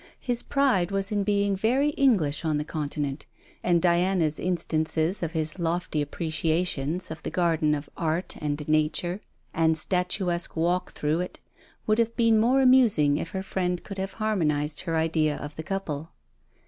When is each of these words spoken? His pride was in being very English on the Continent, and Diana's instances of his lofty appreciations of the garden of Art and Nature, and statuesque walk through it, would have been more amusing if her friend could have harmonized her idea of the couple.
His 0.19 0.41
pride 0.41 0.89
was 0.89 1.11
in 1.11 1.23
being 1.23 1.55
very 1.55 1.89
English 1.89 2.43
on 2.43 2.57
the 2.57 2.63
Continent, 2.63 3.27
and 3.63 3.79
Diana's 3.79 4.39
instances 4.39 5.21
of 5.21 5.33
his 5.33 5.59
lofty 5.59 6.01
appreciations 6.01 7.11
of 7.11 7.21
the 7.21 7.29
garden 7.29 7.75
of 7.75 7.87
Art 7.95 8.35
and 8.41 8.67
Nature, 8.67 9.21
and 9.53 9.77
statuesque 9.77 10.55
walk 10.55 10.93
through 10.93 11.19
it, 11.19 11.39
would 11.85 11.99
have 11.99 12.15
been 12.17 12.39
more 12.39 12.61
amusing 12.63 13.17
if 13.17 13.29
her 13.29 13.43
friend 13.43 13.83
could 13.83 13.99
have 13.99 14.13
harmonized 14.13 14.79
her 14.79 14.97
idea 14.97 15.37
of 15.37 15.55
the 15.55 15.61
couple. 15.61 16.09